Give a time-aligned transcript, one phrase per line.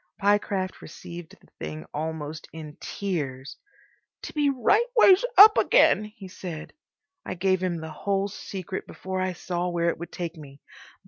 [0.19, 3.57] Pyecraft received the thing almost in tears.
[4.23, 6.73] "To be right ways up again—" he said.
[7.23, 10.59] I gave him the whole secret before I saw where it would take me.